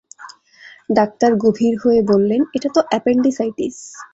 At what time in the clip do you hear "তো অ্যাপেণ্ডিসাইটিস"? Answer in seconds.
2.75-3.75